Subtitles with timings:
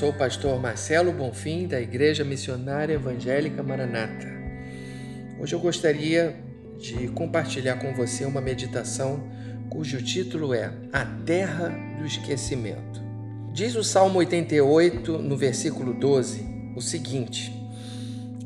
[0.00, 4.26] sou o pastor Marcelo Bonfim, da Igreja Missionária Evangélica Maranata.
[5.38, 6.34] Hoje eu gostaria
[6.78, 9.22] de compartilhar com você uma meditação
[9.68, 12.98] cujo título é A Terra do Esquecimento.
[13.52, 17.52] Diz o Salmo 88, no versículo 12, o seguinte: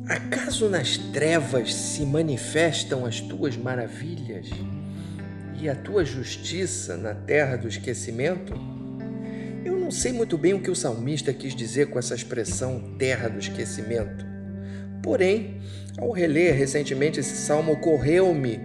[0.09, 4.49] Acaso nas trevas se manifestam as tuas maravilhas
[5.57, 8.74] e a tua justiça na terra do esquecimento?
[9.85, 13.37] Não sei muito bem o que o salmista quis dizer com essa expressão terra do
[13.37, 14.25] esquecimento.
[15.03, 15.61] Porém,
[15.95, 18.59] ao reler recentemente esse salmo, ocorreu-me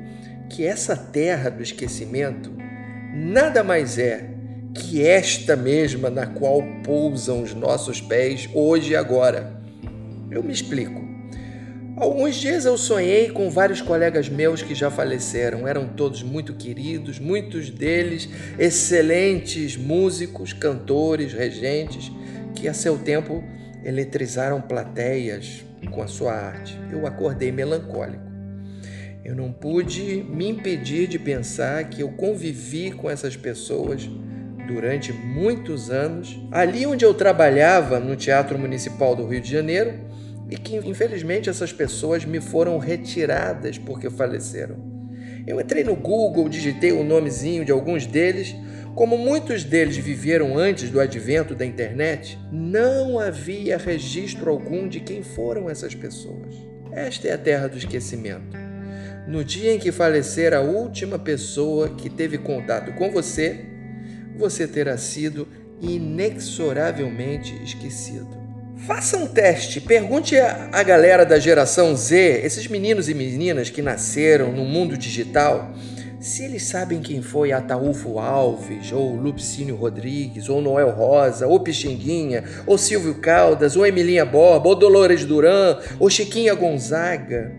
[0.49, 2.51] que essa terra do esquecimento
[3.13, 4.31] nada mais é
[4.75, 9.61] que esta mesma na qual pousam os nossos pés hoje e agora.
[10.31, 11.10] Eu me explico.
[11.97, 15.67] Alguns dias eu sonhei com vários colegas meus que já faleceram.
[15.67, 22.11] Eram todos muito queridos, muitos deles excelentes músicos, cantores, regentes,
[22.55, 23.43] que a seu tempo
[23.85, 26.79] eletrizaram plateias com a sua arte.
[26.91, 28.31] Eu acordei melancólico.
[29.25, 34.09] Eu não pude me impedir de pensar que eu convivi com essas pessoas
[34.67, 40.11] durante muitos anos, ali onde eu trabalhava no Teatro Municipal do Rio de Janeiro
[40.51, 44.91] e que infelizmente essas pessoas me foram retiradas porque faleceram.
[45.47, 48.55] Eu entrei no Google, digitei o nomezinho de alguns deles.
[48.95, 55.23] Como muitos deles viveram antes do advento da internet, não havia registro algum de quem
[55.23, 56.55] foram essas pessoas.
[56.93, 58.59] Esta é a terra do esquecimento.
[59.29, 63.65] No dia em que falecer a última pessoa que teve contato com você,
[64.37, 65.47] você terá sido
[65.81, 68.40] inexoravelmente esquecido.
[68.87, 74.51] Faça um teste, pergunte à galera da geração Z, esses meninos e meninas que nasceram
[74.53, 75.73] no mundo digital,
[76.19, 82.45] se eles sabem quem foi Ataúfo Alves, ou Lupicínio Rodrigues, ou Noel Rosa, ou Pixinguinha,
[82.67, 87.53] ou Silvio Caldas, ou Emilinha Borba, ou Dolores Duran, ou Chiquinha Gonzaga.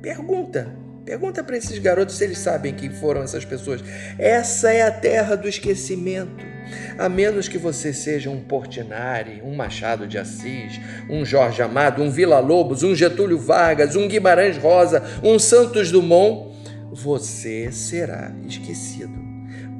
[0.00, 0.79] Pergunta,
[1.10, 3.82] pergunta para esses garotos se eles sabem quem foram essas pessoas.
[4.16, 6.46] Essa é a terra do esquecimento.
[6.96, 12.08] A menos que você seja um Portinari, um Machado de Assis, um Jorge Amado, um
[12.08, 16.54] Vila Lobos, um Getúlio Vargas, um Guimarães Rosa, um Santos Dumont,
[16.92, 19.18] você será esquecido.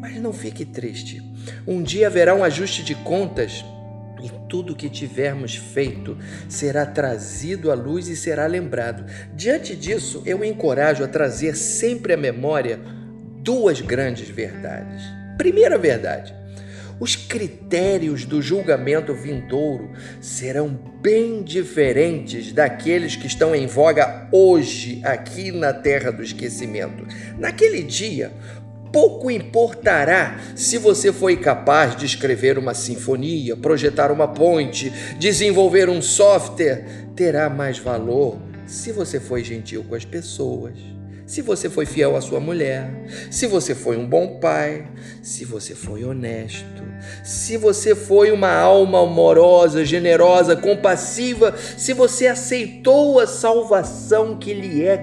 [0.01, 1.23] Mas não fique triste.
[1.65, 3.65] Um dia haverá um ajuste de contas
[4.23, 6.17] e tudo que tivermos feito
[6.49, 9.05] será trazido à luz e será lembrado.
[9.35, 12.81] Diante disso, eu encorajo a trazer sempre à memória
[13.43, 15.03] duas grandes verdades.
[15.37, 16.35] Primeira verdade:
[17.01, 20.69] os critérios do julgamento vindouro serão
[21.01, 27.07] bem diferentes daqueles que estão em voga hoje aqui na terra do esquecimento.
[27.39, 28.31] Naquele dia,
[28.93, 36.03] pouco importará se você foi capaz de escrever uma sinfonia, projetar uma ponte, desenvolver um
[36.03, 36.85] software.
[37.15, 42.21] Terá mais valor se você foi gentil com as pessoas se você foi fiel à
[42.21, 42.91] sua mulher,
[43.31, 44.89] se você foi um bom pai,
[45.23, 46.83] se você foi honesto,
[47.23, 54.85] se você foi uma alma amorosa, generosa, compassiva, se você aceitou a salvação que lhe
[54.85, 54.97] é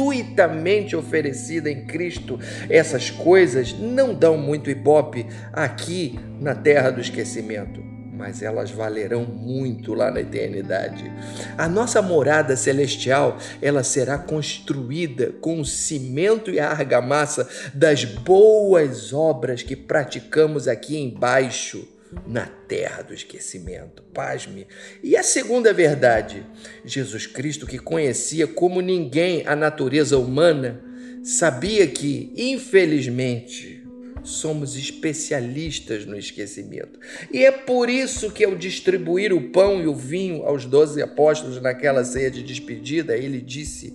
[0.00, 2.40] gratuitamente oferecida em Cristo,
[2.70, 9.94] essas coisas não dão muito ibope aqui na terra do esquecimento mas elas valerão muito
[9.94, 11.10] lá na eternidade.
[11.56, 19.14] A nossa morada celestial, ela será construída com o cimento e a argamassa das boas
[19.14, 21.88] obras que praticamos aqui embaixo
[22.26, 24.02] na terra do esquecimento.
[24.14, 24.66] Pasme.
[25.02, 26.46] E a segunda verdade,
[26.84, 30.82] Jesus Cristo, que conhecia como ninguém a natureza humana,
[31.22, 33.84] sabia que, infelizmente,
[34.22, 36.98] somos especialistas no esquecimento.
[37.32, 41.60] E é por isso que, ao distribuir o pão e o vinho aos doze apóstolos
[41.60, 43.94] naquela ceia de despedida, ele disse: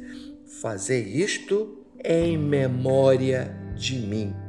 [0.61, 4.44] Fazer isto em memória de mim.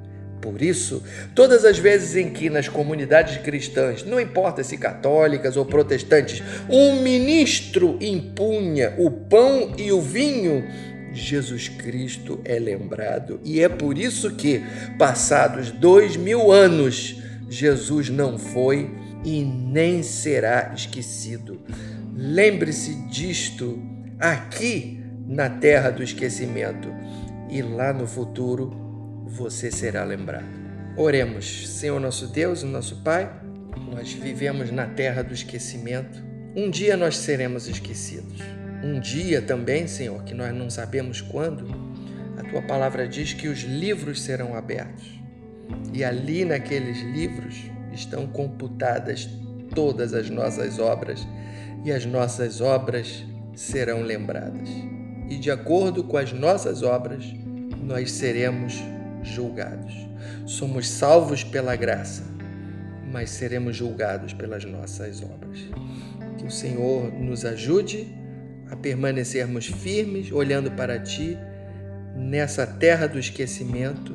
[0.46, 1.02] Por isso,
[1.34, 6.40] todas as vezes em que nas comunidades cristãs, não importa se católicas ou protestantes,
[6.70, 10.64] um ministro impunha o pão e o vinho,
[11.12, 13.40] Jesus Cristo é lembrado.
[13.43, 14.62] E é por isso que,
[14.96, 17.20] passados dois mil anos,
[17.50, 18.88] Jesus não foi
[19.25, 21.60] e nem será esquecido.
[22.14, 23.82] Lembre-se disto
[24.16, 26.88] aqui na terra do esquecimento
[27.50, 28.86] e lá no futuro
[29.26, 30.46] você será lembrado.
[30.96, 33.31] Oremos, Senhor nosso Deus nosso Pai,
[33.90, 36.25] nós vivemos na terra do esquecimento.
[36.55, 38.40] Um dia nós seremos esquecidos
[38.87, 41.67] um dia também, Senhor, que nós não sabemos quando,
[42.38, 45.19] a tua palavra diz que os livros serão abertos.
[45.93, 49.29] E ali naqueles livros estão computadas
[49.75, 51.26] todas as nossas obras,
[51.84, 53.25] e as nossas obras
[53.55, 54.69] serão lembradas.
[55.29, 57.25] E de acordo com as nossas obras,
[57.82, 58.75] nós seremos
[59.28, 59.94] julgados.
[60.46, 62.23] Somos salvos pela graça,
[63.12, 65.61] mas seremos julgados pelas nossas obras.
[66.38, 68.06] Que o Senhor nos ajude
[68.70, 71.38] a permanecermos firmes, olhando para Ti,
[72.17, 74.14] nessa terra do esquecimento,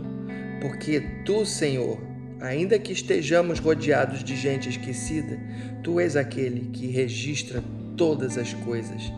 [0.62, 2.00] porque Tu, Senhor,
[2.40, 5.38] ainda que estejamos rodeados de gente esquecida,
[5.84, 7.64] Tu és aquele que registra
[7.96, 9.12] todas as coisas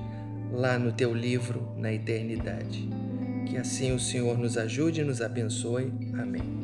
[0.52, 3.03] lá no Teu livro na eternidade.
[3.46, 5.92] Que assim o Senhor nos ajude e nos abençoe.
[6.14, 6.63] Amém.